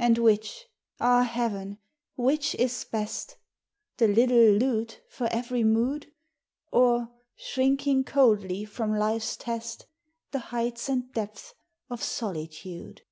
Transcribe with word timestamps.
And 0.00 0.18
which, 0.18 0.66
ah, 0.98 1.22
Heaven, 1.22 1.78
which 2.16 2.56
is 2.56 2.82
best 2.84 3.36
The 3.98 4.08
little 4.08 4.50
lute 4.56 5.00
for 5.08 5.28
every 5.30 5.62
mood, 5.62 6.12
Or, 6.72 7.12
shrinking 7.36 8.02
coldly 8.02 8.64
from 8.64 8.98
life's 8.98 9.36
test, 9.36 9.86
The 10.32 10.40
heights 10.50 10.88
and 10.88 11.12
depths 11.12 11.54
of 11.88 12.02
solitude? 12.02 13.02